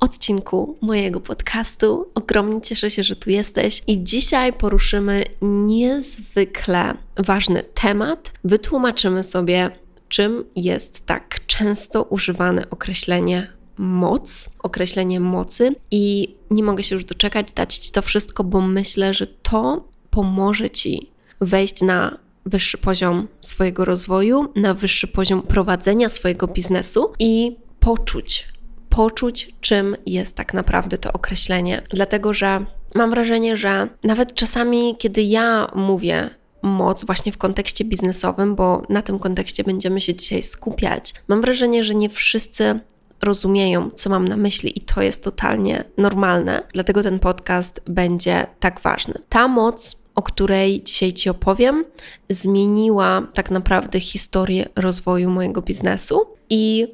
odcinku 0.00 0.78
mojego 0.80 1.20
podcastu. 1.20 2.10
Ogromnie 2.14 2.60
cieszę 2.60 2.90
się, 2.90 3.02
że 3.02 3.16
tu 3.16 3.30
jesteś 3.30 3.82
i 3.86 4.04
dzisiaj 4.04 4.52
poruszymy 4.52 5.24
niezwykle 5.42 6.94
ważny 7.16 7.62
temat. 7.62 8.32
Wytłumaczymy 8.44 9.22
sobie, 9.22 9.70
czym 10.08 10.44
jest 10.56 11.06
tak 11.06 11.46
często 11.46 12.02
używane 12.02 12.70
określenie 12.70 13.52
moc, 13.78 14.50
określenie 14.58 15.20
mocy 15.20 15.74
i 15.90 16.34
nie 16.50 16.62
mogę 16.62 16.82
się 16.82 16.94
już 16.94 17.04
doczekać 17.04 17.52
dać 17.52 17.76
Ci 17.76 17.92
to 17.92 18.02
wszystko, 18.02 18.44
bo 18.44 18.60
myślę, 18.60 19.14
że 19.14 19.26
to 19.26 19.88
pomoże 20.10 20.70
Ci 20.70 21.10
wejść 21.40 21.82
na 21.82 22.18
wyższy 22.46 22.78
poziom 22.78 23.28
swojego 23.40 23.84
rozwoju, 23.84 24.52
na 24.56 24.74
wyższy 24.74 25.06
poziom 25.06 25.42
prowadzenia 25.42 26.08
swojego 26.08 26.46
biznesu 26.46 27.12
i 27.18 27.56
poczuć 27.80 28.49
poczuć, 28.90 29.54
czym 29.60 29.96
jest 30.06 30.36
tak 30.36 30.54
naprawdę 30.54 30.98
to 30.98 31.12
określenie. 31.12 31.82
Dlatego, 31.90 32.34
że 32.34 32.64
mam 32.94 33.10
wrażenie, 33.10 33.56
że 33.56 33.88
nawet 34.04 34.34
czasami, 34.34 34.96
kiedy 34.98 35.22
ja 35.22 35.70
mówię 35.74 36.30
moc 36.62 37.04
właśnie 37.04 37.32
w 37.32 37.38
kontekście 37.38 37.84
biznesowym, 37.84 38.54
bo 38.54 38.82
na 38.88 39.02
tym 39.02 39.18
kontekście 39.18 39.64
będziemy 39.64 40.00
się 40.00 40.14
dzisiaj 40.14 40.42
skupiać, 40.42 41.14
mam 41.28 41.40
wrażenie, 41.40 41.84
że 41.84 41.94
nie 41.94 42.08
wszyscy 42.08 42.80
rozumieją, 43.22 43.90
co 43.90 44.10
mam 44.10 44.28
na 44.28 44.36
myśli, 44.36 44.78
i 44.78 44.80
to 44.80 45.02
jest 45.02 45.24
totalnie 45.24 45.84
normalne. 45.96 46.62
Dlatego 46.72 47.02
ten 47.02 47.18
podcast 47.18 47.80
będzie 47.86 48.46
tak 48.60 48.80
ważny. 48.80 49.14
Ta 49.28 49.48
moc, 49.48 49.96
o 50.14 50.22
której 50.22 50.82
dzisiaj 50.82 51.12
Ci 51.12 51.30
opowiem, 51.30 51.84
zmieniła 52.28 53.22
tak 53.34 53.50
naprawdę 53.50 54.00
historię 54.00 54.66
rozwoju 54.76 55.30
mojego 55.30 55.62
biznesu 55.62 56.20
i 56.50 56.86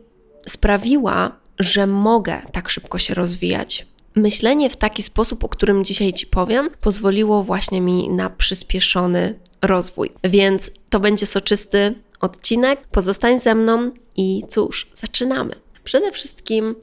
sprawiła, 0.46 1.45
że 1.58 1.86
mogę 1.86 2.42
tak 2.52 2.68
szybko 2.68 2.98
się 2.98 3.14
rozwijać. 3.14 3.86
Myślenie 4.14 4.70
w 4.70 4.76
taki 4.76 5.02
sposób, 5.02 5.44
o 5.44 5.48
którym 5.48 5.84
dzisiaj 5.84 6.12
Ci 6.12 6.26
powiem, 6.26 6.70
pozwoliło 6.80 7.42
właśnie 7.42 7.80
mi 7.80 8.08
na 8.08 8.30
przyspieszony 8.30 9.38
rozwój. 9.62 10.12
Więc 10.24 10.70
to 10.90 11.00
będzie 11.00 11.26
soczysty 11.26 11.94
odcinek. 12.20 12.86
Pozostań 12.86 13.40
ze 13.40 13.54
mną 13.54 13.90
i 14.16 14.42
cóż, 14.48 14.90
zaczynamy. 14.94 15.52
Przede 15.84 16.12
wszystkim 16.12 16.74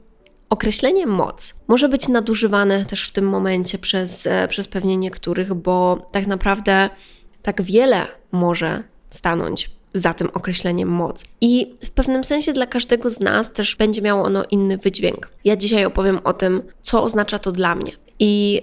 określenie 0.50 1.06
moc 1.06 1.54
może 1.68 1.88
być 1.88 2.08
nadużywane 2.08 2.84
też 2.84 3.08
w 3.08 3.12
tym 3.12 3.28
momencie 3.28 3.78
przez, 3.78 4.26
e, 4.26 4.48
przez 4.48 4.68
pewnie 4.68 4.96
niektórych, 4.96 5.54
bo 5.54 6.06
tak 6.12 6.26
naprawdę 6.26 6.90
tak 7.42 7.62
wiele 7.62 8.06
może 8.32 8.82
stanąć 9.10 9.70
za 9.94 10.14
tym 10.14 10.30
określeniem 10.34 10.88
moc. 10.88 11.24
I 11.40 11.74
w 11.84 11.90
pewnym 11.90 12.24
sensie 12.24 12.52
dla 12.52 12.66
każdego 12.66 13.10
z 13.10 13.20
nas 13.20 13.52
też 13.52 13.76
będzie 13.76 14.02
miało 14.02 14.24
ono 14.24 14.44
inny 14.50 14.78
wydźwięk. 14.78 15.30
Ja 15.44 15.56
dzisiaj 15.56 15.84
opowiem 15.84 16.18
o 16.24 16.32
tym, 16.32 16.62
co 16.82 17.02
oznacza 17.02 17.38
to 17.38 17.52
dla 17.52 17.74
mnie. 17.74 17.92
I 18.18 18.60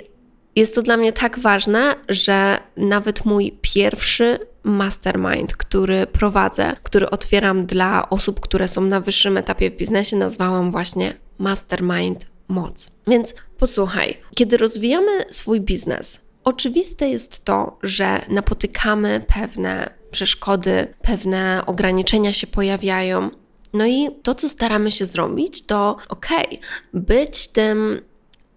jest 0.56 0.75
to 0.75 0.81
dla 0.81 0.97
mnie 0.97 1.14
tak 1.14 1.40
ważne, 1.40 1.96
że 2.09 2.58
nawet 2.78 3.25
mój 3.25 3.58
pierwszy 3.62 4.40
mastermind, 4.64 5.56
który 5.56 6.08
prowadzę, 6.08 6.75
który 6.84 7.09
otwieram 7.09 7.66
dla 7.66 8.09
osób, 8.09 8.40
które 8.40 8.68
są 8.68 8.81
na 8.81 9.00
wyższym 9.00 9.38
etapie 9.38 9.72
w 9.72 9.78
biznesie, 9.78 10.18
nazwałam 10.18 10.72
właśnie 10.72 11.14
Mastermind 11.38 12.28
Moc. 12.47 12.91
Więc 13.08 13.36
posłuchaj, 13.58 14.18
kiedy 14.36 14.58
rozwijamy 14.58 15.12
swój 15.30 15.62
biznes, 15.62 16.22
oczywiste 16.44 17.09
jest 17.09 17.46
to, 17.46 17.78
że 17.84 18.22
napotykamy 18.30 19.22
pewne 19.28 20.00
przeszkody, 20.11 20.94
pewne 21.01 21.63
ograniczenia 21.66 22.33
się 22.33 22.47
pojawiają. 22.47 23.29
No 23.73 23.85
i 23.85 24.09
to, 24.23 24.35
co 24.35 24.49
staramy 24.49 24.91
się 24.91 25.05
zrobić, 25.05 25.66
to 25.66 25.97
okej, 26.09 26.45
okay, 26.45 26.59
być 26.94 27.47
tym 27.47 28.01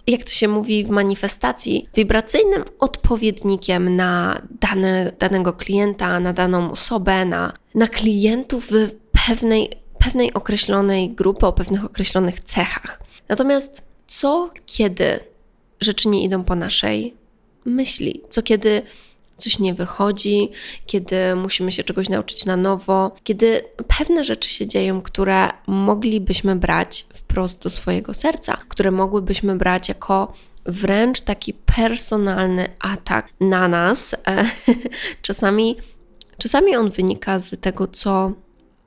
jak 0.07 0.25
to 0.25 0.31
się 0.31 0.49
mówi 0.49 0.85
w 0.85 0.91
manifestacji, 0.91 1.89
wibracyjnym 1.95 2.65
odpowiednikiem 2.79 3.97
na 3.97 4.43
dane, 4.61 5.13
danego 5.19 5.53
klienta, 5.53 6.21
na 6.21 6.33
daną 6.33 6.71
osobę, 6.71 7.25
na, 7.25 7.53
na 7.75 7.89
klientów 7.89 8.71
w 8.71 8.91
pewnej, 9.27 9.71
pewnej 9.99 10.35
określonej 10.35 11.11
grupy, 11.11 11.47
o 11.47 11.53
pewnych 11.53 11.85
określonych 11.85 12.41
cechach. 12.41 13.01
Natomiast 13.29 13.83
co 14.07 14.51
kiedy 14.67 15.19
rzeczy 15.81 16.09
nie 16.09 16.25
idą 16.25 16.45
po 16.45 16.55
naszej 16.55 17.15
myśli? 17.65 18.23
Co 18.29 18.43
kiedy 18.43 18.83
coś 19.45 19.59
nie 19.59 19.75
wychodzi, 19.75 20.51
kiedy 20.87 21.17
musimy 21.37 21.73
się 21.73 21.85
czegoś 21.85 22.09
nauczyć 22.09 22.47
na 22.47 22.57
nowo, 22.57 23.13
kiedy 23.25 23.61
pewne 23.99 24.25
rzeczy 24.25 24.51
się 24.51 24.67
dzieją, 24.67 25.03
które 25.03 25.49
moglibyśmy 25.67 26.57
brać 26.57 27.07
wprost 27.15 27.63
do 27.63 27.71
swojego 27.71 28.15
serca, 28.15 28.57
które 28.69 28.91
mogłybyśmy 28.91 29.57
brać 29.57 29.89
jako 29.89 30.33
wręcz 30.67 31.21
taki 31.21 31.55
personalny 31.55 32.69
atak 32.79 33.29
na 33.41 33.69
nas. 33.69 34.17
czasami, 35.23 35.77
czasami 36.39 36.77
on 36.77 36.91
wynika 36.91 37.41
z 37.41 37.61
tego, 37.61 37.87
co 37.87 38.33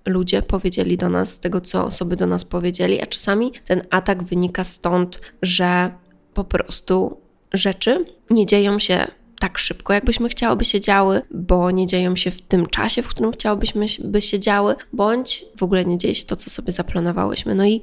ludzie 0.06 0.42
powiedzieli 0.42 0.98
do 0.98 1.10
nas, 1.10 1.34
z 1.34 1.40
tego, 1.40 1.62
co 1.62 1.86
osoby 1.86 2.16
do 2.16 2.28
nas 2.28 2.46
powiedzieli, 2.46 3.02
a 3.02 3.06
czasami 3.06 3.52
ten 3.66 3.82
atak 3.90 4.24
wynika 4.24 4.64
stąd, 4.64 5.22
że 5.42 5.92
po 6.34 6.44
prostu 6.44 7.18
rzeczy 7.54 8.06
nie 8.30 8.46
dzieją 8.46 8.80
się 8.80 9.08
tak 9.40 9.58
szybko, 9.58 9.94
jakbyśmy 9.94 10.30
chciałyby 10.30 10.66
się 10.66 10.82
działy, 10.82 11.22
bo 11.32 11.72
nie 11.72 11.88
dzieją 11.88 12.16
się 12.16 12.32
w 12.32 12.42
tym 12.42 12.68
czasie, 12.68 13.02
w 13.02 13.08
którym 13.08 13.32
chciałybyśmy 13.32 13.86
by 14.00 14.22
się 14.22 14.40
działy, 14.40 14.76
bądź 14.94 15.46
w 15.58 15.64
ogóle 15.64 15.86
nie 15.86 15.98
dzieje 15.98 16.16
się 16.16 16.26
to, 16.26 16.36
co 16.36 16.50
sobie 16.50 16.72
zaplanowałyśmy. 16.72 17.56
No 17.56 17.66
i 17.66 17.82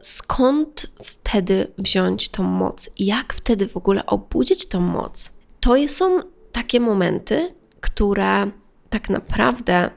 skąd 0.00 0.86
wtedy 1.04 1.66
wziąć 1.78 2.28
tą 2.28 2.42
moc? 2.42 2.90
Jak 2.98 3.34
wtedy 3.34 3.68
w 3.68 3.76
ogóle 3.76 4.06
obudzić 4.06 4.66
tą 4.66 4.80
moc? 4.80 5.32
To 5.60 5.74
są 5.88 6.20
takie 6.52 6.80
momenty, 6.80 7.54
które 7.80 8.50
tak 8.90 9.10
naprawdę 9.10 9.90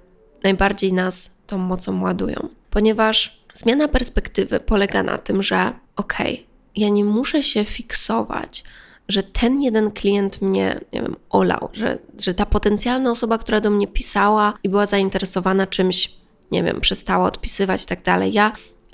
najbardziej 0.44 0.94
nas 0.94 1.38
tą 1.48 1.58
mocą 1.58 2.02
ładują, 2.02 2.50
ponieważ 2.70 3.46
zmiana 3.54 3.88
perspektywy 3.88 4.60
polega 4.60 5.04
na 5.04 5.18
tym, 5.18 5.44
że 5.44 5.74
okej, 5.96 6.34
okay, 6.34 6.46
ja 6.76 6.90
nie 6.90 7.06
muszę 7.06 7.44
się 7.44 7.66
fiksować 7.66 8.64
że 9.10 9.24
ten 9.24 9.62
jeden 9.62 9.92
klient 9.92 10.42
mnie, 10.42 10.80
nie 10.94 11.02
wiem, 11.02 11.16
olał, 11.30 11.70
że, 11.74 11.98
że 12.22 12.34
ta 12.34 12.46
potencjalna 12.46 13.12
osoba, 13.12 13.38
która 13.38 13.62
do 13.62 13.70
mnie 13.70 13.88
pisała 13.88 14.54
i 14.64 14.70
była 14.70 14.86
zainteresowana 14.86 15.68
czymś, 15.68 16.12
nie 16.52 16.64
wiem, 16.64 16.82
przestała 16.82 17.26
odpisywać 17.26 17.84
i 17.84 17.86
tak 17.86 18.04
dalej. 18.04 18.34
Ja 18.34 18.52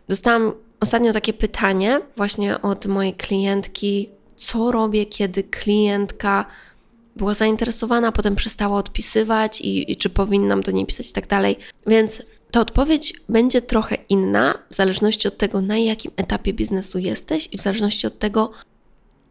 dostałam 0.10 0.54
ostatnio 0.80 1.13
takie 1.13 1.34
pytanie 1.34 2.00
właśnie 2.18 2.62
od 2.62 2.86
mojej 2.86 3.13
klientki, 3.13 4.10
co 4.36 4.72
robię, 4.72 5.06
kiedy 5.06 5.44
klientka 5.44 6.46
była 7.16 7.34
zainteresowana, 7.34 8.12
potem 8.12 8.36
przestała 8.36 8.78
odpisywać 8.78 9.62
i, 9.62 9.92
i 9.92 9.98
czy 9.98 10.10
powinnam 10.10 10.62
do 10.62 10.72
niej 10.72 10.86
pisać 10.86 11.10
i 11.10 11.13
tak 11.13 11.28
dalej. 11.28 11.58
Więc 11.88 12.24
ta 12.52 12.60
odpowiedź 12.60 13.13
będzie 13.30 13.62
trochę 13.62 13.98
inna 14.10 14.60
w 14.69 14.75
zależności 14.75 15.28
od 15.28 15.38
tego, 15.38 15.62
na 15.62 15.78
jakim 15.78 16.12
etapie 16.16 16.54
biznesu 16.54 17.00
jesteś 17.00 17.50
i 17.52 17.58
w 17.58 17.62
zależności 17.62 18.08
od 18.08 18.19
tego, 18.19 18.52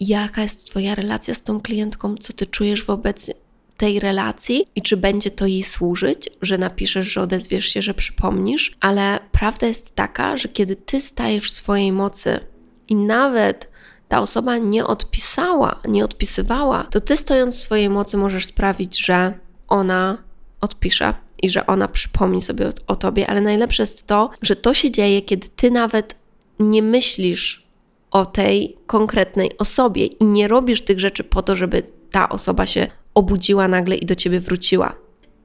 jaka 0.00 0.42
jest 0.42 0.66
Twoja 0.66 0.94
relacja 0.94 1.34
z 1.34 1.42
tą 1.42 1.60
klientką, 1.60 2.16
co 2.16 2.32
Ty 2.32 2.46
czujesz 2.46 2.84
wobec 2.84 3.30
tej 3.76 4.00
relacji 4.00 4.66
i 4.76 4.82
czy 4.82 4.96
będzie 4.96 5.30
to 5.30 5.46
jej 5.46 5.62
służyć, 5.62 6.30
że 6.42 6.58
napiszesz, 6.58 7.06
że 7.06 7.20
odezwiesz 7.20 7.66
się, 7.66 7.82
że 7.82 7.94
przypomnisz, 7.94 8.72
ale 8.80 9.18
prawda 9.32 9.66
jest 9.66 9.94
taka, 9.94 10.36
że 10.36 10.48
kiedy 10.48 10.76
Ty 10.76 11.00
stajesz 11.00 11.44
w 11.44 11.50
swojej 11.50 11.92
mocy 11.92 12.40
i 12.88 12.94
nawet 12.94 13.70
ta 14.08 14.20
osoba 14.20 14.58
nie 14.58 14.86
odpisała, 14.86 15.80
nie 15.88 16.04
odpisywała, 16.04 16.84
to 16.84 17.00
ty 17.00 17.16
stojąc 17.16 17.56
w 17.56 17.60
swojej 17.60 17.88
mocy 17.90 18.16
możesz 18.16 18.46
sprawić, 18.46 19.04
że 19.04 19.34
ona 19.68 20.18
odpisze 20.60 21.14
i 21.42 21.50
że 21.50 21.66
ona 21.66 21.88
przypomni 21.88 22.42
sobie 22.42 22.68
o, 22.68 22.72
o 22.86 22.96
tobie, 22.96 23.30
ale 23.30 23.40
najlepsze 23.40 23.82
jest 23.82 24.06
to, 24.06 24.30
że 24.42 24.56
to 24.56 24.74
się 24.74 24.90
dzieje, 24.90 25.22
kiedy 25.22 25.48
ty 25.48 25.70
nawet 25.70 26.16
nie 26.58 26.82
myślisz 26.82 27.69
o 28.10 28.26
tej 28.26 28.76
konkretnej 28.86 29.50
osobie 29.58 30.06
i 30.06 30.24
nie 30.24 30.48
robisz 30.48 30.82
tych 30.82 31.00
rzeczy 31.00 31.24
po 31.24 31.42
to, 31.42 31.56
żeby 31.56 31.82
ta 32.10 32.28
osoba 32.28 32.66
się 32.66 32.86
obudziła 33.14 33.68
nagle 33.68 33.96
i 33.96 34.06
do 34.06 34.14
ciebie 34.14 34.40
wróciła. 34.40 34.96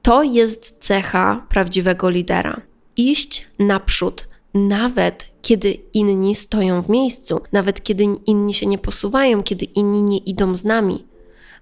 To 0.02 0.22
jest 0.22 0.78
cecha 0.84 1.46
prawdziwego 1.48 2.10
lidera. 2.10 2.60
Iść 2.96 3.46
naprzód, 3.58 4.28
nawet 4.54 5.30
kiedy 5.42 5.76
inni 5.92 6.34
stoją 6.34 6.82
w 6.82 6.88
miejscu, 6.88 7.40
nawet 7.52 7.82
kiedy 7.82 8.04
inni 8.26 8.54
się 8.54 8.66
nie 8.66 8.78
posuwają, 8.78 9.42
kiedy 9.42 9.64
inni 9.64 10.02
nie 10.02 10.18
idą 10.18 10.56
z 10.56 10.64
nami. 10.64 11.04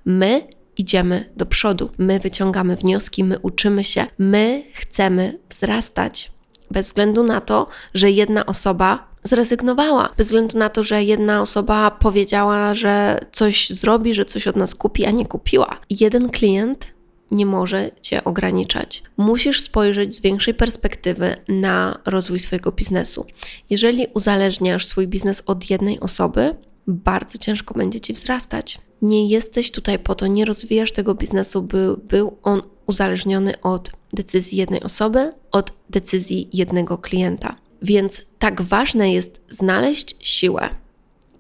My 0.04 0.48
idziemy 0.76 1.30
do 1.36 1.46
przodu, 1.46 1.90
my 1.98 2.20
wyciągamy 2.20 2.76
wnioski, 2.76 3.24
my 3.24 3.38
uczymy 3.38 3.84
się, 3.84 4.06
my 4.18 4.64
chcemy 4.72 5.38
wzrastać. 5.48 6.32
Bez 6.70 6.86
względu 6.86 7.22
na 7.22 7.40
to, 7.40 7.68
że 7.94 8.10
jedna 8.10 8.46
osoba 8.46 9.13
zrezygnowała, 9.24 10.08
bez 10.16 10.26
względu 10.26 10.58
na 10.58 10.68
to, 10.68 10.84
że 10.84 11.04
jedna 11.04 11.42
osoba 11.42 11.90
powiedziała, 11.90 12.74
że 12.74 13.20
coś 13.32 13.70
zrobi, 13.70 14.14
że 14.14 14.24
coś 14.24 14.46
od 14.46 14.56
nas 14.56 14.74
kupi, 14.74 15.04
a 15.04 15.10
nie 15.10 15.26
kupiła. 15.26 15.80
Jeden 15.90 16.30
klient 16.30 16.94
nie 17.30 17.46
może 17.46 17.90
cię 18.00 18.24
ograniczać. 18.24 19.02
Musisz 19.16 19.60
spojrzeć 19.60 20.14
z 20.14 20.20
większej 20.20 20.54
perspektywy 20.54 21.34
na 21.48 21.98
rozwój 22.04 22.38
swojego 22.38 22.72
biznesu. 22.72 23.26
Jeżeli 23.70 24.06
uzależniasz 24.14 24.86
swój 24.86 25.08
biznes 25.08 25.42
od 25.46 25.70
jednej 25.70 26.00
osoby, 26.00 26.56
bardzo 26.86 27.38
ciężko 27.38 27.74
będzie 27.74 28.00
ci 28.00 28.12
wzrastać. 28.12 28.78
Nie 29.02 29.28
jesteś 29.28 29.70
tutaj 29.70 29.98
po 29.98 30.14
to, 30.14 30.26
nie 30.26 30.44
rozwijasz 30.44 30.92
tego 30.92 31.14
biznesu, 31.14 31.62
by 31.62 31.96
był 31.96 32.36
on 32.42 32.62
uzależniony 32.86 33.60
od 33.60 33.92
decyzji 34.12 34.58
jednej 34.58 34.82
osoby, 34.82 35.32
od 35.52 35.72
decyzji 35.90 36.48
jednego 36.52 36.98
klienta. 36.98 37.56
Więc 37.84 38.26
tak 38.38 38.62
ważne 38.62 39.12
jest 39.12 39.40
znaleźć 39.48 40.16
siłę, 40.20 40.68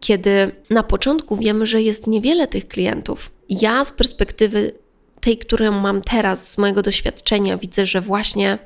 kiedy 0.00 0.52
na 0.70 0.82
początku 0.82 1.36
wiemy, 1.36 1.66
że 1.66 1.82
jest 1.82 2.06
niewiele 2.06 2.46
tych 2.46 2.68
klientów. 2.68 3.30
Ja 3.48 3.84
z 3.84 3.92
perspektywy 3.92 4.72
tej, 5.20 5.38
którą 5.38 5.72
mam 5.72 6.02
teraz, 6.02 6.50
z 6.50 6.58
mojego 6.58 6.82
doświadczenia, 6.82 7.58
widzę, 7.58 7.86
że 7.86 8.00
właśnie 8.00 8.58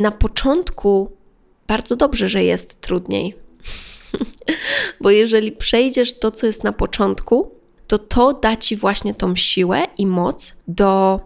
na 0.00 0.10
początku 0.10 1.12
bardzo 1.66 1.96
dobrze, 1.96 2.28
że 2.28 2.44
jest 2.44 2.80
trudniej. 2.80 3.34
Bo 5.00 5.10
jeżeli 5.10 5.52
przejdziesz 5.52 6.18
to, 6.18 6.30
co 6.30 6.46
jest 6.46 6.64
na 6.64 6.72
początku, 6.72 7.50
to 7.86 7.98
to 7.98 8.32
da 8.32 8.56
ci 8.56 8.76
właśnie 8.76 9.14
tą 9.14 9.36
siłę 9.36 9.86
i 9.98 10.06
moc 10.06 10.52
do 10.68 11.20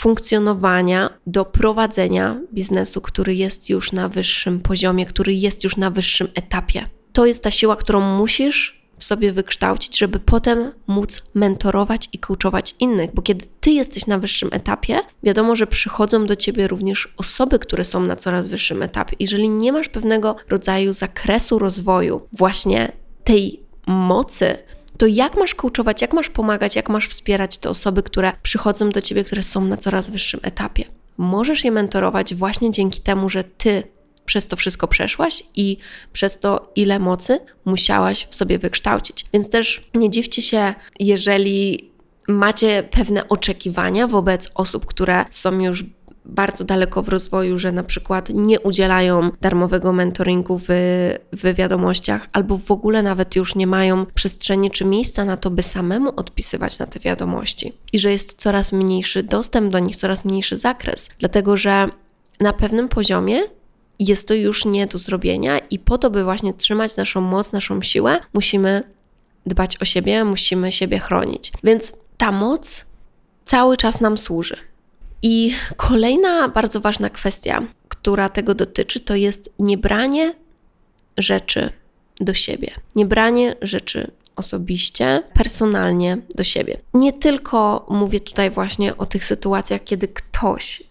funkcjonowania, 0.00 1.10
do 1.26 1.44
prowadzenia 1.44 2.40
biznesu, 2.54 3.00
który 3.00 3.34
jest 3.34 3.70
już 3.70 3.92
na 3.92 4.08
wyższym 4.08 4.60
poziomie, 4.60 5.06
który 5.06 5.34
jest 5.34 5.64
już 5.64 5.76
na 5.76 5.90
wyższym 5.90 6.28
etapie. 6.34 6.88
To 7.12 7.26
jest 7.26 7.42
ta 7.42 7.50
siła, 7.50 7.76
którą 7.76 8.00
musisz 8.16 8.80
w 8.98 9.04
sobie 9.04 9.32
wykształcić, 9.32 9.98
żeby 9.98 10.18
potem 10.20 10.72
móc 10.86 11.22
mentorować 11.34 12.08
i 12.12 12.18
coachować 12.18 12.74
innych, 12.78 13.10
bo 13.14 13.22
kiedy 13.22 13.46
ty 13.60 13.70
jesteś 13.70 14.06
na 14.06 14.18
wyższym 14.18 14.48
etapie, 14.52 15.00
wiadomo, 15.22 15.56
że 15.56 15.66
przychodzą 15.66 16.26
do 16.26 16.36
ciebie 16.36 16.68
również 16.68 17.14
osoby, 17.16 17.58
które 17.58 17.84
są 17.84 18.00
na 18.00 18.16
coraz 18.16 18.48
wyższym 18.48 18.82
etapie. 18.82 19.16
Jeżeli 19.20 19.50
nie 19.50 19.72
masz 19.72 19.88
pewnego 19.88 20.36
rodzaju 20.48 20.92
zakresu 20.92 21.58
rozwoju, 21.58 22.20
właśnie 22.32 22.92
tej 23.24 23.60
mocy, 23.86 24.56
to 25.00 25.06
jak 25.06 25.36
masz 25.36 25.54
coachować, 25.54 26.02
jak 26.02 26.12
masz 26.12 26.28
pomagać, 26.28 26.76
jak 26.76 26.88
masz 26.88 27.08
wspierać 27.08 27.58
te 27.58 27.70
osoby, 27.70 28.02
które 28.02 28.32
przychodzą 28.42 28.90
do 28.90 29.02
ciebie, 29.02 29.24
które 29.24 29.42
są 29.42 29.64
na 29.64 29.76
coraz 29.76 30.10
wyższym 30.10 30.40
etapie? 30.42 30.84
Możesz 31.16 31.64
je 31.64 31.70
mentorować 31.70 32.34
właśnie 32.34 32.70
dzięki 32.70 33.00
temu, 33.00 33.28
że 33.28 33.44
ty 33.44 33.82
przez 34.24 34.48
to 34.48 34.56
wszystko 34.56 34.88
przeszłaś 34.88 35.42
i 35.56 35.76
przez 36.12 36.40
to, 36.40 36.72
ile 36.76 36.98
mocy 36.98 37.40
musiałaś 37.64 38.28
w 38.30 38.34
sobie 38.34 38.58
wykształcić. 38.58 39.24
Więc 39.32 39.50
też 39.50 39.90
nie 39.94 40.10
dziwcie 40.10 40.42
się, 40.42 40.74
jeżeli 40.98 41.90
macie 42.28 42.82
pewne 42.82 43.28
oczekiwania 43.28 44.06
wobec 44.06 44.50
osób, 44.54 44.86
które 44.86 45.24
są 45.30 45.60
już 45.60 45.84
bardzo 46.30 46.64
daleko 46.64 47.02
w 47.02 47.08
rozwoju, 47.08 47.58
że 47.58 47.72
na 47.72 47.82
przykład 47.82 48.28
nie 48.34 48.60
udzielają 48.60 49.30
darmowego 49.40 49.92
mentoringu 49.92 50.58
w, 50.58 50.68
w 51.32 51.54
wiadomościach, 51.54 52.28
albo 52.32 52.58
w 52.58 52.70
ogóle 52.70 53.02
nawet 53.02 53.36
już 53.36 53.54
nie 53.54 53.66
mają 53.66 54.06
przestrzeni 54.06 54.70
czy 54.70 54.84
miejsca 54.84 55.24
na 55.24 55.36
to, 55.36 55.50
by 55.50 55.62
samemu 55.62 56.12
odpisywać 56.16 56.78
na 56.78 56.86
te 56.86 57.00
wiadomości. 57.00 57.72
I 57.92 57.98
że 57.98 58.12
jest 58.12 58.40
coraz 58.40 58.72
mniejszy 58.72 59.22
dostęp 59.22 59.72
do 59.72 59.78
nich, 59.78 59.96
coraz 59.96 60.24
mniejszy 60.24 60.56
zakres, 60.56 61.10
dlatego 61.18 61.56
że 61.56 61.88
na 62.40 62.52
pewnym 62.52 62.88
poziomie 62.88 63.40
jest 63.98 64.28
to 64.28 64.34
już 64.34 64.64
nie 64.64 64.86
do 64.86 64.98
zrobienia 64.98 65.58
i 65.58 65.78
po 65.78 65.98
to, 65.98 66.10
by 66.10 66.24
właśnie 66.24 66.54
trzymać 66.54 66.96
naszą 66.96 67.20
moc, 67.20 67.52
naszą 67.52 67.82
siłę, 67.82 68.20
musimy 68.32 68.82
dbać 69.46 69.82
o 69.82 69.84
siebie, 69.84 70.24
musimy 70.24 70.72
siebie 70.72 70.98
chronić. 70.98 71.52
Więc 71.64 71.92
ta 72.16 72.32
moc 72.32 72.86
cały 73.44 73.76
czas 73.76 74.00
nam 74.00 74.18
służy. 74.18 74.69
I 75.22 75.52
kolejna 75.76 76.48
bardzo 76.48 76.80
ważna 76.80 77.10
kwestia, 77.10 77.62
która 77.88 78.28
tego 78.28 78.54
dotyczy, 78.54 79.00
to 79.00 79.14
jest 79.14 79.52
niebranie 79.58 80.34
rzeczy 81.18 81.72
do 82.20 82.34
siebie. 82.34 82.70
Niebranie 82.96 83.56
rzeczy 83.62 84.10
osobiście, 84.36 85.22
personalnie 85.34 86.18
do 86.34 86.44
siebie. 86.44 86.80
Nie 86.94 87.12
tylko 87.12 87.86
mówię 87.90 88.20
tutaj 88.20 88.50
właśnie 88.50 88.96
o 88.96 89.06
tych 89.06 89.24
sytuacjach, 89.24 89.84
kiedy 89.84 90.08
ktoś, 90.08 90.82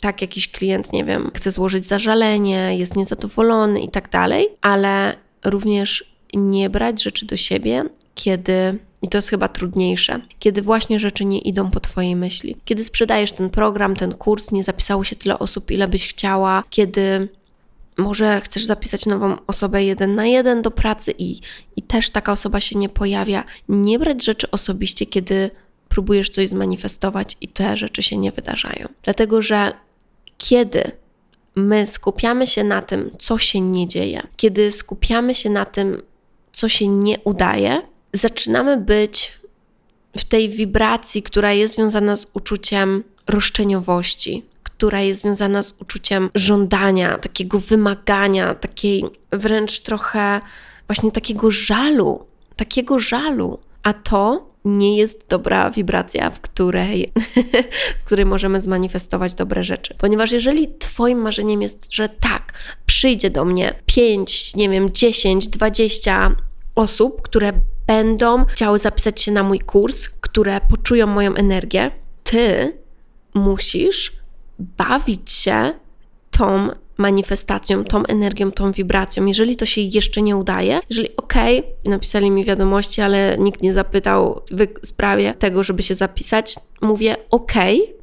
tak 0.00 0.22
jakiś 0.22 0.50
klient, 0.50 0.92
nie 0.92 1.04
wiem, 1.04 1.30
chce 1.34 1.50
złożyć 1.50 1.84
zażalenie, 1.84 2.78
jest 2.78 2.96
niezadowolony 2.96 3.80
i 3.80 3.88
tak 3.88 4.10
dalej, 4.10 4.48
ale 4.60 5.14
również 5.44 6.14
nie 6.34 6.70
brać 6.70 7.02
rzeczy 7.02 7.26
do 7.26 7.36
siebie, 7.36 7.84
kiedy 8.14 8.78
i 9.02 9.08
to 9.08 9.18
jest 9.18 9.28
chyba 9.28 9.48
trudniejsze, 9.48 10.20
kiedy 10.38 10.62
właśnie 10.62 11.00
rzeczy 11.00 11.24
nie 11.24 11.38
idą 11.38 11.70
po 11.70 11.80
Twojej 11.80 12.16
myśli. 12.16 12.56
Kiedy 12.64 12.84
sprzedajesz 12.84 13.32
ten 13.32 13.50
program, 13.50 13.96
ten 13.96 14.14
kurs, 14.14 14.52
nie 14.52 14.64
zapisało 14.64 15.04
się 15.04 15.16
tyle 15.16 15.38
osób, 15.38 15.70
ile 15.70 15.88
byś 15.88 16.08
chciała, 16.08 16.64
kiedy 16.70 17.28
może 17.98 18.40
chcesz 18.40 18.64
zapisać 18.64 19.06
nową 19.06 19.36
osobę 19.46 19.84
jeden 19.84 20.14
na 20.14 20.26
jeden 20.26 20.62
do 20.62 20.70
pracy 20.70 21.14
i, 21.18 21.40
i 21.76 21.82
też 21.82 22.10
taka 22.10 22.32
osoba 22.32 22.60
się 22.60 22.78
nie 22.78 22.88
pojawia. 22.88 23.44
Nie 23.68 23.98
brać 23.98 24.24
rzeczy 24.24 24.50
osobiście, 24.50 25.06
kiedy 25.06 25.50
próbujesz 25.88 26.30
coś 26.30 26.48
zmanifestować 26.48 27.36
i 27.40 27.48
te 27.48 27.76
rzeczy 27.76 28.02
się 28.02 28.16
nie 28.16 28.32
wydarzają. 28.32 28.88
Dlatego, 29.02 29.42
że 29.42 29.72
kiedy 30.38 30.90
my 31.54 31.86
skupiamy 31.86 32.46
się 32.46 32.64
na 32.64 32.82
tym, 32.82 33.10
co 33.18 33.38
się 33.38 33.60
nie 33.60 33.88
dzieje, 33.88 34.22
kiedy 34.36 34.72
skupiamy 34.72 35.34
się 35.34 35.50
na 35.50 35.64
tym, 35.64 36.02
co 36.52 36.68
się 36.68 36.88
nie 36.88 37.18
udaje, 37.24 37.82
zaczynamy 38.18 38.76
być 38.76 39.38
w 40.16 40.24
tej 40.24 40.48
wibracji, 40.48 41.22
która 41.22 41.52
jest 41.52 41.74
związana 41.74 42.16
z 42.16 42.26
uczuciem 42.34 43.04
roszczeniowości, 43.28 44.44
która 44.62 45.00
jest 45.00 45.20
związana 45.20 45.62
z 45.62 45.74
uczuciem 45.80 46.30
żądania, 46.34 47.18
takiego 47.18 47.60
wymagania, 47.60 48.54
takiej 48.54 49.04
wręcz 49.32 49.80
trochę 49.80 50.40
właśnie 50.86 51.12
takiego 51.12 51.50
żalu, 51.50 52.24
takiego 52.56 52.98
żalu. 52.98 53.58
A 53.82 53.92
to 53.92 54.48
nie 54.64 54.96
jest 54.96 55.28
dobra 55.28 55.70
wibracja, 55.70 56.30
w 56.30 56.40
której, 56.40 57.12
w 58.00 58.04
której 58.04 58.26
możemy 58.26 58.60
zmanifestować 58.60 59.34
dobre 59.34 59.64
rzeczy. 59.64 59.94
Ponieważ 59.98 60.32
jeżeli 60.32 60.68
Twoim 60.78 61.18
marzeniem 61.18 61.62
jest, 61.62 61.94
że 61.94 62.08
tak, 62.08 62.52
przyjdzie 62.86 63.30
do 63.30 63.44
mnie 63.44 63.74
5, 63.86 64.54
nie 64.56 64.68
wiem, 64.68 64.92
10, 64.92 65.48
20 65.48 66.36
osób, 66.74 67.22
które 67.22 67.52
będą 67.88 68.44
chciały 68.44 68.78
zapisać 68.78 69.20
się 69.20 69.32
na 69.32 69.42
mój 69.42 69.58
kurs, 69.58 70.08
które 70.08 70.60
poczują 70.60 71.06
moją 71.06 71.34
energię, 71.34 71.90
ty 72.22 72.78
musisz 73.34 74.12
bawić 74.58 75.30
się 75.30 75.72
tą 76.30 76.68
manifestacją, 76.98 77.84
tą 77.84 78.06
energią, 78.06 78.52
tą 78.52 78.72
wibracją. 78.72 79.26
Jeżeli 79.26 79.56
to 79.56 79.66
się 79.66 79.80
jeszcze 79.80 80.22
nie 80.22 80.36
udaje, 80.36 80.80
jeżeli 80.90 81.16
okej, 81.16 81.58
okay, 81.58 81.72
napisali 81.84 82.30
mi 82.30 82.44
wiadomości, 82.44 83.00
ale 83.00 83.36
nikt 83.38 83.62
nie 83.62 83.72
zapytał 83.72 84.40
w 84.82 84.86
sprawie 84.86 85.34
tego, 85.34 85.62
żeby 85.62 85.82
się 85.82 85.94
zapisać, 85.94 86.56
mówię 86.80 87.16
okej, 87.30 87.82
okay, 87.82 87.94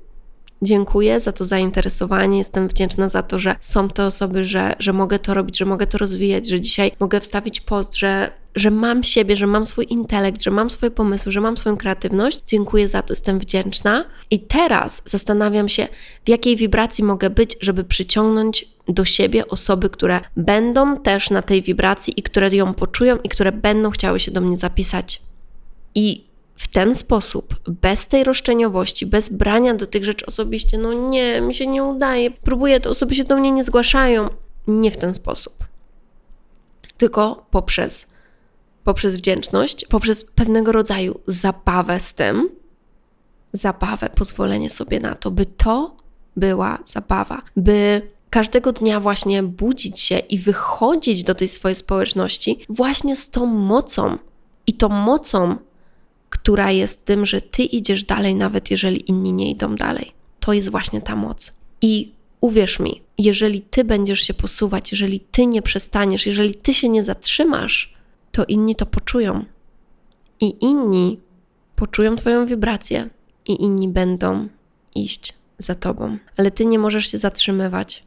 dziękuję 0.61 1.19
za 1.19 1.31
to 1.31 1.45
zainteresowanie, 1.45 2.37
jestem 2.37 2.67
wdzięczna 2.67 3.09
za 3.09 3.21
to, 3.23 3.39
że 3.39 3.55
są 3.59 3.89
te 3.89 4.05
osoby, 4.05 4.43
że, 4.43 4.73
że 4.79 4.93
mogę 4.93 5.19
to 5.19 5.33
robić, 5.33 5.57
że 5.57 5.65
mogę 5.65 5.87
to 5.87 5.97
rozwijać, 5.97 6.47
że 6.47 6.61
dzisiaj 6.61 6.91
mogę 6.99 7.19
wstawić 7.19 7.61
post, 7.61 7.95
że 7.95 8.31
że 8.55 8.71
mam 8.71 9.03
siebie, 9.03 9.35
że 9.35 9.47
mam 9.47 9.65
swój 9.65 9.87
intelekt, 9.89 10.43
że 10.43 10.51
mam 10.51 10.69
swoje 10.69 10.91
pomysły, 10.91 11.31
że 11.31 11.41
mam 11.41 11.57
swoją 11.57 11.77
kreatywność. 11.77 12.39
Dziękuję 12.47 12.87
za 12.87 13.01
to, 13.01 13.13
jestem 13.13 13.39
wdzięczna. 13.39 14.05
I 14.31 14.39
teraz 14.39 15.01
zastanawiam 15.05 15.69
się, 15.69 15.87
w 16.25 16.29
jakiej 16.29 16.55
wibracji 16.55 17.03
mogę 17.03 17.29
być, 17.29 17.57
żeby 17.61 17.83
przyciągnąć 17.83 18.65
do 18.87 19.05
siebie 19.05 19.47
osoby, 19.47 19.89
które 19.89 20.19
będą 20.37 20.97
też 20.97 21.29
na 21.29 21.41
tej 21.41 21.61
wibracji 21.61 22.13
i 22.17 22.23
które 22.23 22.55
ją 22.55 22.73
poczują 22.73 23.17
i 23.23 23.29
które 23.29 23.51
będą 23.51 23.91
chciały 23.91 24.19
się 24.19 24.31
do 24.31 24.41
mnie 24.41 24.57
zapisać. 24.57 25.21
I 25.95 26.25
w 26.55 26.67
ten 26.67 26.95
sposób, 26.95 27.55
bez 27.67 28.07
tej 28.07 28.23
roszczeniowości, 28.23 29.05
bez 29.05 29.29
brania 29.29 29.73
do 29.73 29.87
tych 29.87 30.05
rzeczy 30.05 30.25
osobiście, 30.25 30.77
no 30.77 30.93
nie, 30.93 31.41
mi 31.41 31.53
się 31.53 31.67
nie 31.67 31.83
udaje, 31.83 32.31
próbuję, 32.31 32.79
te 32.79 32.89
osoby 32.89 33.15
się 33.15 33.23
do 33.23 33.37
mnie 33.37 33.51
nie 33.51 33.63
zgłaszają. 33.63 34.29
Nie 34.67 34.91
w 34.91 34.97
ten 34.97 35.13
sposób. 35.13 35.53
Tylko 36.97 37.45
poprzez, 37.51 38.14
poprzez 38.85 39.17
wdzięczność, 39.17 39.85
poprzez 39.85 40.25
pewnego 40.25 40.71
rodzaju 40.71 41.19
zabawę 41.27 41.99
z 41.99 42.13
tym, 42.13 42.49
zabawę, 43.53 44.09
pozwolenie 44.09 44.69
sobie 44.69 44.99
na 44.99 45.15
to, 45.15 45.31
by 45.31 45.45
to 45.45 45.97
była 46.37 46.79
zabawa, 46.85 47.41
by 47.57 48.01
każdego 48.29 48.71
dnia 48.71 48.99
właśnie 48.99 49.43
budzić 49.43 49.99
się 49.99 50.17
i 50.17 50.39
wychodzić 50.39 51.23
do 51.23 51.35
tej 51.35 51.49
swojej 51.49 51.75
społeczności 51.75 52.65
właśnie 52.69 53.15
z 53.15 53.29
tą 53.29 53.45
mocą. 53.45 54.17
I 54.67 54.73
tą 54.73 54.89
mocą 54.89 55.57
która 56.45 56.71
jest 56.71 57.05
tym, 57.05 57.25
że 57.25 57.41
ty 57.41 57.63
idziesz 57.63 58.03
dalej, 58.03 58.35
nawet 58.35 58.71
jeżeli 58.71 59.09
inni 59.09 59.33
nie 59.33 59.51
idą 59.51 59.75
dalej. 59.75 60.11
To 60.39 60.53
jest 60.53 60.69
właśnie 60.69 61.01
ta 61.01 61.15
moc. 61.15 61.53
I 61.81 62.11
uwierz 62.41 62.79
mi, 62.79 63.01
jeżeli 63.17 63.61
ty 63.61 63.83
będziesz 63.83 64.21
się 64.21 64.33
posuwać, 64.33 64.91
jeżeli 64.91 65.19
ty 65.19 65.45
nie 65.45 65.61
przestaniesz, 65.61 66.25
jeżeli 66.25 66.55
ty 66.55 66.73
się 66.73 66.89
nie 66.89 67.03
zatrzymasz, 67.03 67.94
to 68.35 68.45
inni 68.45 68.75
to 68.75 68.85
poczują. 68.85 69.45
I 70.39 70.65
inni 70.65 71.19
poczują 71.75 72.15
Twoją 72.15 72.45
wibrację, 72.45 73.09
i 73.45 73.63
inni 73.63 73.87
będą 73.87 74.47
iść 74.95 75.33
za 75.57 75.75
Tobą. 75.75 76.17
Ale 76.37 76.51
Ty 76.51 76.65
nie 76.65 76.79
możesz 76.79 77.11
się 77.11 77.17
zatrzymywać, 77.17 78.03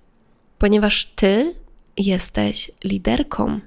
ponieważ 0.58 1.06
Ty 1.06 1.54
jesteś 1.96 2.70
liderką. 2.84 3.60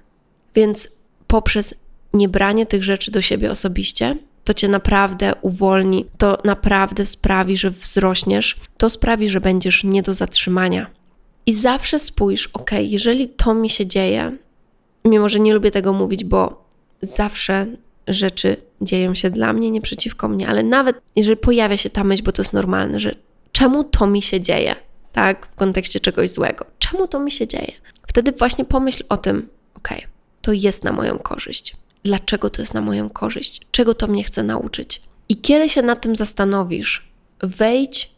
Więc 0.56 0.92
poprzez 1.28 1.74
niebranie 2.14 2.66
tych 2.66 2.84
rzeczy 2.84 3.12
do 3.12 3.22
siebie 3.22 3.52
osobiście, 3.52 4.18
to 4.44 4.54
cię 4.54 4.68
naprawdę 4.68 5.34
uwolni, 5.42 6.06
to 6.18 6.38
naprawdę 6.44 7.06
sprawi, 7.06 7.58
że 7.58 7.72
wzrośniesz, 7.72 8.56
to 8.78 8.90
sprawi, 8.90 9.30
że 9.30 9.42
będziesz 9.42 9.84
nie 9.84 10.02
do 10.02 10.14
zatrzymania. 10.14 10.92
I 11.46 11.54
zawsze 11.54 12.00
spójrz, 12.00 12.50
ok, 12.54 12.72
jeżeli 12.80 13.30
to 13.30 13.54
mi 13.54 13.70
się 13.70 13.88
dzieje, 13.88 14.38
mimo 15.06 15.30
że 15.30 15.40
nie 15.40 15.54
lubię 15.54 15.72
tego 15.72 15.94
mówić, 15.94 16.24
bo 16.24 16.70
zawsze 17.02 17.66
rzeczy 18.08 18.58
dzieją 18.82 19.16
się 19.16 19.30
dla 19.30 19.54
mnie, 19.54 19.72
nie 19.72 19.82
przeciwko 19.82 20.28
mnie, 20.28 20.48
ale 20.48 20.64
nawet 20.64 21.02
jeżeli 21.16 21.38
pojawia 21.38 21.78
się 21.78 21.90
ta 21.90 22.04
myśl, 22.04 22.24
bo 22.24 22.32
to 22.32 22.42
jest 22.42 22.54
normalne, 22.54 23.00
że 23.00 23.16
czemu 23.52 23.84
to 23.84 24.08
mi 24.08 24.22
się 24.22 24.42
dzieje, 24.42 24.76
tak, 25.12 25.48
w 25.52 25.56
kontekście 25.56 26.00
czegoś 26.00 26.30
złego, 26.30 26.66
czemu 26.80 27.08
to 27.08 27.20
mi 27.20 27.32
się 27.32 27.48
dzieje, 27.48 27.72
wtedy 28.08 28.32
właśnie 28.32 28.66
pomyśl 28.66 29.04
o 29.10 29.18
tym, 29.18 29.50
ok, 29.76 29.90
to 30.42 30.54
jest 30.54 30.84
na 30.84 30.92
moją 30.92 31.20
korzyść. 31.20 31.76
Dlaczego 32.04 32.50
to 32.50 32.62
jest 32.62 32.74
na 32.74 32.82
moją 32.82 33.10
korzyść, 33.10 33.62
czego 33.72 33.94
to 33.94 34.08
mnie 34.08 34.24
chce 34.24 34.44
nauczyć. 34.44 35.02
I 35.30 35.38
kiedy 35.38 35.70
się 35.70 35.82
nad 35.82 36.02
tym 36.02 36.16
zastanowisz, 36.16 37.08
wejdź 37.44 38.12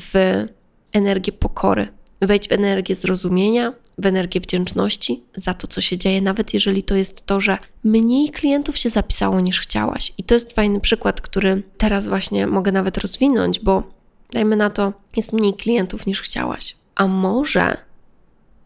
w 0.00 0.44
energię 0.92 1.32
pokory, 1.32 1.88
wejdź 2.20 2.48
w 2.48 2.52
energię 2.52 2.94
zrozumienia, 2.94 3.72
w 3.98 4.06
energię 4.06 4.40
wdzięczności 4.40 5.22
za 5.36 5.54
to, 5.54 5.66
co 5.66 5.80
się 5.80 5.98
dzieje, 5.98 6.22
nawet 6.22 6.54
jeżeli 6.54 6.82
to 6.82 6.94
jest 6.94 7.26
to, 7.26 7.40
że 7.40 7.58
mniej 7.84 8.30
klientów 8.30 8.76
się 8.78 8.90
zapisało 8.90 9.40
niż 9.40 9.60
chciałaś. 9.60 10.12
I 10.18 10.24
to 10.24 10.34
jest 10.34 10.52
fajny 10.52 10.80
przykład, 10.80 11.20
który 11.20 11.62
teraz 11.78 12.08
właśnie 12.08 12.46
mogę 12.46 12.72
nawet 12.72 12.98
rozwinąć, 12.98 13.60
bo 13.60 13.82
dajmy 14.32 14.56
na 14.56 14.70
to, 14.70 14.92
jest 15.16 15.32
mniej 15.32 15.54
klientów 15.54 16.06
niż 16.06 16.22
chciałaś. 16.22 16.76
A 16.94 17.06
może 17.06 17.76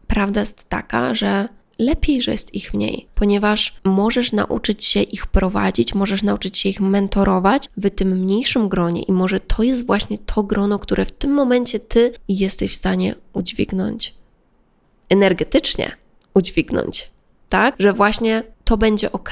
prawda 0.06 0.40
jest 0.40 0.68
taka, 0.68 1.14
że 1.14 1.48
lepiej, 1.78 2.22
że 2.22 2.30
jest 2.30 2.54
ich 2.54 2.74
mniej, 2.74 3.06
ponieważ 3.14 3.80
możesz 3.84 4.32
nauczyć 4.32 4.84
się 4.84 5.02
ich 5.02 5.26
prowadzić, 5.26 5.94
możesz 5.94 6.22
nauczyć 6.22 6.58
się 6.58 6.68
ich 6.68 6.80
mentorować 6.80 7.68
w 7.76 7.90
tym 7.90 8.08
mniejszym 8.08 8.68
gronie 8.68 9.02
i 9.02 9.12
może 9.12 9.40
to 9.40 9.62
jest 9.62 9.86
właśnie 9.86 10.18
to 10.18 10.42
grono, 10.42 10.78
które 10.78 11.04
w 11.04 11.12
tym 11.12 11.30
momencie 11.30 11.80
ty 11.80 12.12
jesteś 12.28 12.70
w 12.70 12.76
stanie 12.76 13.14
udźwignąć. 13.32 14.19
Energetycznie 15.10 15.92
udźwignąć, 16.34 17.10
tak? 17.48 17.74
Że 17.78 17.92
właśnie 17.92 18.42
to 18.64 18.76
będzie 18.76 19.12
ok, 19.12 19.30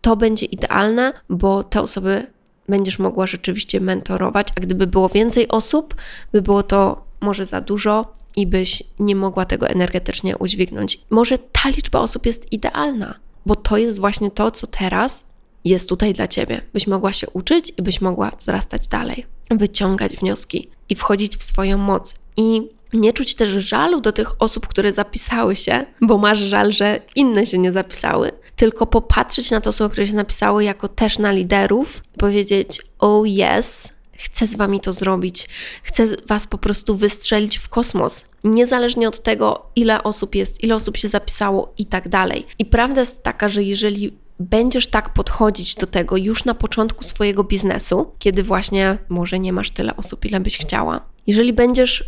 to 0.00 0.16
będzie 0.16 0.46
idealne, 0.46 1.12
bo 1.28 1.64
te 1.64 1.80
osoby 1.80 2.26
będziesz 2.68 2.98
mogła 2.98 3.26
rzeczywiście 3.26 3.80
mentorować, 3.80 4.48
a 4.56 4.60
gdyby 4.60 4.86
było 4.86 5.08
więcej 5.08 5.48
osób, 5.48 5.94
by 6.32 6.42
było 6.42 6.62
to 6.62 7.04
może 7.20 7.46
za 7.46 7.60
dużo 7.60 8.12
i 8.36 8.46
byś 8.46 8.82
nie 8.98 9.16
mogła 9.16 9.44
tego 9.44 9.68
energetycznie 9.68 10.38
udźwignąć. 10.38 11.00
Może 11.10 11.38
ta 11.38 11.68
liczba 11.68 12.00
osób 12.00 12.26
jest 12.26 12.52
idealna, 12.52 13.14
bo 13.46 13.56
to 13.56 13.76
jest 13.76 14.00
właśnie 14.00 14.30
to, 14.30 14.50
co 14.50 14.66
teraz 14.66 15.28
jest 15.64 15.88
tutaj 15.88 16.12
dla 16.12 16.28
ciebie, 16.28 16.60
byś 16.72 16.86
mogła 16.86 17.12
się 17.12 17.30
uczyć 17.30 17.72
i 17.78 17.82
byś 17.82 18.00
mogła 18.00 18.30
wzrastać 18.38 18.88
dalej, 18.88 19.26
wyciągać 19.50 20.16
wnioski 20.16 20.70
i 20.88 20.94
wchodzić 20.94 21.36
w 21.36 21.42
swoją 21.42 21.78
moc. 21.78 22.14
I 22.36 22.68
nie 22.92 23.12
czuć 23.12 23.34
też 23.34 23.50
żalu 23.50 24.00
do 24.00 24.12
tych 24.12 24.42
osób, 24.42 24.66
które 24.66 24.92
zapisały 24.92 25.56
się, 25.56 25.86
bo 26.00 26.18
masz 26.18 26.38
żal, 26.38 26.72
że 26.72 27.00
inne 27.16 27.46
się 27.46 27.58
nie 27.58 27.72
zapisały, 27.72 28.32
tylko 28.56 28.86
popatrzeć 28.86 29.50
na 29.50 29.60
to 29.60 29.70
osoby, 29.70 29.92
które 29.92 30.06
się 30.06 30.16
napisały, 30.16 30.64
jako 30.64 30.88
też 30.88 31.18
na 31.18 31.32
liderów, 31.32 32.02
powiedzieć: 32.18 32.82
Oh, 32.98 33.28
yes, 33.28 33.96
Chcę 34.18 34.46
z 34.46 34.56
wami 34.56 34.80
to 34.80 34.92
zrobić. 34.92 35.48
Chcę 35.82 36.06
was 36.26 36.46
po 36.46 36.58
prostu 36.58 36.96
wystrzelić 36.96 37.58
w 37.58 37.68
kosmos, 37.68 38.28
niezależnie 38.44 39.08
od 39.08 39.22
tego, 39.22 39.66
ile 39.76 40.02
osób 40.02 40.34
jest, 40.34 40.64
ile 40.64 40.74
osób 40.74 40.96
się 40.96 41.08
zapisało 41.08 41.72
i 41.78 41.86
tak 41.86 42.08
dalej. 42.08 42.46
I 42.58 42.64
prawda 42.64 43.00
jest 43.00 43.22
taka, 43.22 43.48
że 43.48 43.62
jeżeli 43.62 44.18
będziesz 44.40 44.86
tak 44.86 45.14
podchodzić 45.14 45.74
do 45.74 45.86
tego 45.86 46.16
już 46.16 46.44
na 46.44 46.54
początku 46.54 47.04
swojego 47.04 47.44
biznesu, 47.44 48.10
kiedy 48.18 48.42
właśnie 48.42 48.98
może 49.08 49.38
nie 49.38 49.52
masz 49.52 49.70
tyle 49.70 49.96
osób, 49.96 50.24
ile 50.24 50.40
byś 50.40 50.58
chciała, 50.58 51.00
jeżeli 51.26 51.52
będziesz 51.52 52.04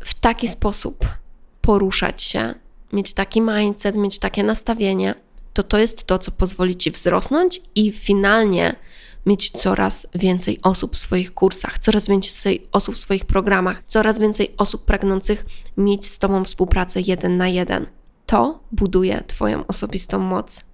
w 0.00 0.14
taki 0.14 0.48
sposób 0.48 1.08
poruszać 1.60 2.22
się, 2.22 2.54
mieć 2.92 3.14
taki 3.14 3.40
mindset, 3.40 3.96
mieć 3.96 4.18
takie 4.18 4.42
nastawienie, 4.42 5.14
to 5.52 5.62
to 5.62 5.78
jest 5.78 6.04
to, 6.04 6.18
co 6.18 6.30
pozwoli 6.30 6.76
ci 6.76 6.90
wzrosnąć 6.90 7.60
i 7.74 7.92
finalnie 7.92 8.76
mieć 9.26 9.50
coraz 9.50 10.06
więcej 10.14 10.58
osób 10.62 10.94
w 10.94 10.98
swoich 10.98 11.34
kursach, 11.34 11.78
coraz 11.78 12.08
więcej 12.08 12.66
osób 12.72 12.94
w 12.94 12.98
swoich 12.98 13.24
programach, 13.24 13.82
coraz 13.86 14.18
więcej 14.18 14.54
osób 14.58 14.84
pragnących 14.84 15.46
mieć 15.76 16.06
z 16.06 16.18
Tobą 16.18 16.44
współpracę 16.44 17.00
jeden 17.00 17.36
na 17.36 17.48
jeden. 17.48 17.86
To 18.26 18.60
buduje 18.72 19.22
Twoją 19.26 19.66
osobistą 19.66 20.18
moc. 20.18 20.64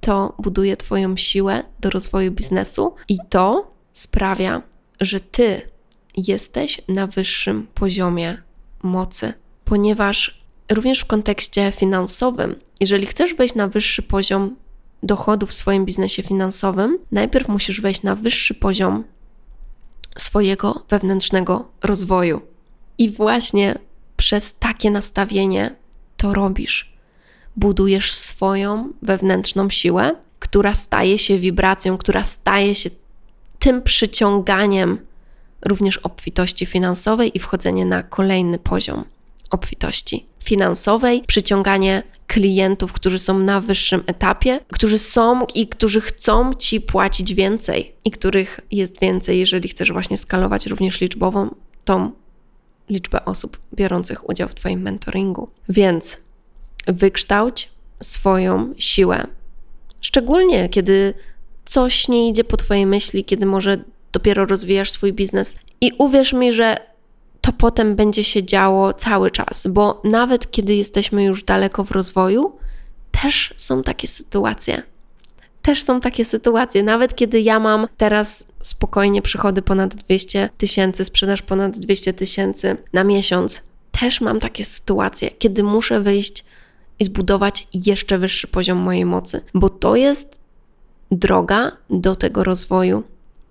To 0.00 0.34
buduje 0.38 0.76
Twoją 0.76 1.16
siłę 1.16 1.62
do 1.80 1.90
rozwoju 1.90 2.32
biznesu 2.32 2.94
i 3.08 3.18
to 3.28 3.70
sprawia, 3.92 4.62
że 5.00 5.20
Ty 5.20 5.60
jesteś 6.16 6.80
na 6.88 7.06
wyższym 7.06 7.66
poziomie 7.74 8.42
mocy, 8.82 9.32
ponieważ 9.64 10.42
również 10.72 11.00
w 11.00 11.06
kontekście 11.06 11.72
finansowym, 11.72 12.56
jeżeli 12.80 13.06
chcesz 13.06 13.34
wejść 13.34 13.54
na 13.54 13.68
wyższy 13.68 14.02
poziom 14.02 14.56
dochodu 15.02 15.46
w 15.46 15.52
swoim 15.52 15.84
biznesie 15.84 16.22
finansowym, 16.22 16.98
najpierw 17.12 17.48
musisz 17.48 17.80
wejść 17.80 18.02
na 18.02 18.14
wyższy 18.14 18.54
poziom 18.54 19.04
swojego 20.18 20.84
wewnętrznego 20.88 21.68
rozwoju. 21.82 22.40
I 22.98 23.10
właśnie 23.10 23.78
przez 24.16 24.58
takie 24.58 24.90
nastawienie 24.90 25.74
to 26.16 26.34
robisz. 26.34 26.92
Budujesz 27.56 28.12
swoją 28.12 28.92
wewnętrzną 29.02 29.70
siłę, 29.70 30.14
która 30.38 30.74
staje 30.74 31.18
się 31.18 31.38
wibracją, 31.38 31.98
która 31.98 32.24
staje 32.24 32.74
się 32.74 32.90
tym 33.58 33.82
przyciąganiem 33.82 35.05
również 35.64 35.98
obfitości 35.98 36.66
finansowej 36.66 37.36
i 37.36 37.40
wchodzenie 37.40 37.84
na 37.84 38.02
kolejny 38.02 38.58
poziom 38.58 39.04
obfitości 39.50 40.26
finansowej, 40.44 41.22
przyciąganie 41.26 42.02
klientów, 42.26 42.92
którzy 42.92 43.18
są 43.18 43.38
na 43.38 43.60
wyższym 43.60 44.02
etapie, 44.06 44.60
którzy 44.72 44.98
są 44.98 45.46
i 45.54 45.68
którzy 45.68 46.00
chcą 46.00 46.54
ci 46.54 46.80
płacić 46.80 47.34
więcej 47.34 47.94
i 48.04 48.10
których 48.10 48.60
jest 48.70 49.00
więcej, 49.00 49.38
jeżeli 49.38 49.68
chcesz 49.68 49.92
właśnie 49.92 50.18
skalować 50.18 50.66
również 50.66 51.00
liczbową 51.00 51.54
tą 51.84 52.10
liczbę 52.88 53.24
osób 53.24 53.58
biorących 53.74 54.28
udział 54.28 54.48
w 54.48 54.54
Twoim 54.54 54.82
mentoringu. 54.82 55.48
Więc 55.68 56.20
wykształć 56.86 57.70
swoją 58.02 58.74
siłę. 58.78 59.26
Szczególnie 60.00 60.68
kiedy 60.68 61.14
coś 61.64 62.08
nie 62.08 62.28
idzie 62.28 62.44
po 62.44 62.56
Twojej 62.56 62.86
myśli, 62.86 63.24
kiedy 63.24 63.46
może 63.46 63.84
dopiero 64.16 64.46
rozwijasz 64.46 64.90
swój 64.90 65.12
biznes. 65.12 65.56
I 65.80 65.92
uwierz 65.98 66.32
mi, 66.32 66.52
że 66.52 66.76
to 67.40 67.52
potem 67.52 67.96
będzie 67.96 68.24
się 68.24 68.44
działo 68.44 68.92
cały 68.92 69.30
czas, 69.30 69.66
bo 69.66 70.00
nawet 70.04 70.50
kiedy 70.50 70.74
jesteśmy 70.74 71.24
już 71.24 71.44
daleko 71.44 71.84
w 71.84 71.90
rozwoju, 71.90 72.52
też 73.22 73.54
są 73.56 73.82
takie 73.82 74.08
sytuacje. 74.08 74.82
też 75.62 75.82
są 75.82 76.00
takie 76.00 76.24
sytuacje. 76.24 76.82
Nawet 76.82 77.14
kiedy 77.14 77.40
ja 77.40 77.60
mam 77.60 77.88
teraz 77.96 78.48
spokojnie 78.62 79.22
przychody 79.22 79.62
ponad 79.62 79.96
200 79.96 80.48
tysięcy, 80.58 81.04
sprzedaż 81.04 81.42
ponad 81.42 81.78
200 81.78 82.12
tysięcy 82.12 82.76
na 82.92 83.04
miesiąc, 83.04 83.62
też 83.92 84.20
mam 84.20 84.40
takie 84.40 84.64
sytuacje, 84.64 85.30
kiedy 85.30 85.62
muszę 85.62 86.00
wyjść 86.00 86.44
i 86.98 87.04
zbudować 87.04 87.66
jeszcze 87.74 88.18
wyższy 88.18 88.48
poziom 88.48 88.78
mojej 88.78 89.04
mocy, 89.04 89.40
bo 89.54 89.68
to 89.68 89.96
jest 89.96 90.40
droga 91.10 91.72
do 91.90 92.16
tego 92.16 92.44
rozwoju 92.44 93.02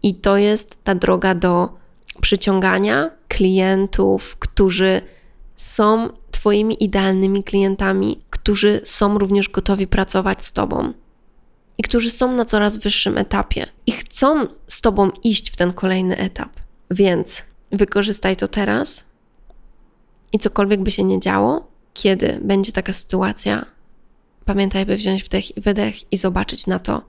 i 0.04 0.16
to 0.16 0.38
jest 0.38 0.84
ta 0.84 0.96
droga 0.96 1.36
do 1.36 1.70
przyciągania 2.22 3.12
klientów, 3.28 4.36
którzy 4.40 5.02
są 5.56 6.10
Twoimi 6.32 6.84
idealnymi 6.84 7.44
klientami, 7.44 8.20
którzy 8.30 8.82
są 8.84 9.18
również 9.18 9.50
gotowi 9.50 9.88
pracować 9.88 10.46
z 10.46 10.54
Tobą 10.54 10.94
i 11.78 11.84
którzy 11.84 12.12
są 12.12 12.32
na 12.32 12.46
coraz 12.46 12.78
wyższym 12.78 13.18
etapie 13.18 13.68
i 13.86 13.92
chcą 13.92 14.48
z 14.68 14.82
Tobą 14.82 15.10
iść 15.24 15.52
w 15.52 15.56
ten 15.56 15.74
kolejny 15.74 16.18
etap. 16.18 16.50
Więc 16.92 17.44
wykorzystaj 17.72 18.36
to 18.36 18.48
teraz 18.48 19.06
i 20.34 20.40
cokolwiek 20.40 20.84
by 20.84 20.92
się 20.92 21.04
nie 21.04 21.20
działo, 21.20 21.68
kiedy 21.94 22.40
będzie 22.42 22.72
taka 22.72 22.94
sytuacja, 22.94 23.66
pamiętaj, 24.46 24.86
by 24.86 24.96
wziąć 24.96 25.24
wdech 25.24 25.58
i 25.58 25.62
wydech 25.62 26.14
i 26.14 26.18
zobaczyć 26.18 26.68
na 26.68 26.80
to, 26.80 27.02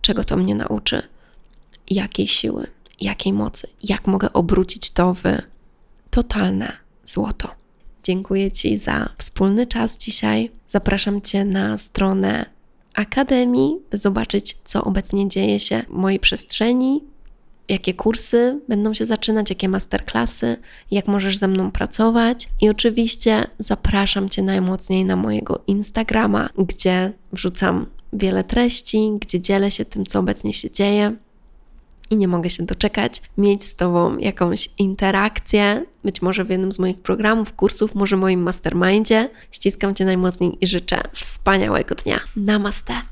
czego 0.00 0.24
to 0.24 0.36
mnie 0.36 0.54
nauczy, 0.54 1.02
jakiej 1.90 2.28
siły, 2.28 2.66
jakiej 3.00 3.32
mocy, 3.32 3.68
jak 3.82 4.06
mogę 4.06 4.32
obrócić 4.32 4.90
to 4.90 5.14
w 5.14 5.22
totalne 6.10 6.72
złoto. 7.04 7.48
Dziękuję 8.02 8.50
Ci 8.50 8.78
za 8.78 9.08
wspólny 9.18 9.66
czas 9.66 9.98
dzisiaj. 9.98 10.50
Zapraszam 10.68 11.20
Cię 11.20 11.44
na 11.44 11.78
stronę 11.78 12.46
Akademii, 12.94 13.78
by 13.90 13.98
zobaczyć, 13.98 14.56
co 14.64 14.84
obecnie 14.84 15.28
dzieje 15.28 15.60
się 15.60 15.82
w 15.82 15.88
mojej 15.88 16.20
przestrzeni, 16.20 17.04
jakie 17.68 17.94
kursy 17.94 18.60
będą 18.68 18.94
się 18.94 19.06
zaczynać, 19.06 19.50
jakie 19.50 19.68
masterclassy, 19.68 20.56
jak 20.90 21.08
możesz 21.08 21.38
ze 21.38 21.48
mną 21.48 21.70
pracować. 21.70 22.48
I 22.60 22.68
oczywiście 22.70 23.44
zapraszam 23.58 24.28
Cię 24.28 24.42
najmocniej 24.42 25.04
na 25.04 25.16
mojego 25.16 25.62
Instagrama, 25.66 26.48
gdzie 26.58 27.12
wrzucam 27.32 27.86
wiele 28.12 28.44
treści, 28.44 29.12
gdzie 29.20 29.40
dzielę 29.40 29.70
się 29.70 29.84
tym, 29.84 30.06
co 30.06 30.18
obecnie 30.18 30.52
się 30.52 30.70
dzieje. 30.70 31.16
I 32.12 32.16
nie 32.16 32.28
mogę 32.28 32.50
się 32.50 32.62
doczekać 32.62 33.22
mieć 33.38 33.64
z 33.64 33.76
Tobą 33.76 34.18
jakąś 34.18 34.70
interakcję, 34.78 35.84
być 36.04 36.22
może 36.22 36.44
w 36.44 36.50
jednym 36.50 36.72
z 36.72 36.78
moich 36.78 37.02
programów, 37.02 37.52
kursów, 37.52 37.94
może 37.94 38.16
w 38.16 38.20
moim 38.20 38.42
mastermindzie. 38.42 39.30
Ściskam 39.50 39.94
Cię 39.94 40.04
najmocniej 40.04 40.58
i 40.60 40.66
życzę 40.66 41.00
wspaniałego 41.12 41.94
dnia. 41.94 42.20
Namaste! 42.36 43.11